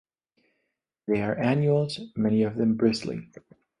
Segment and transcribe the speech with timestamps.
[1.07, 3.27] They are annuals, many of them bristly.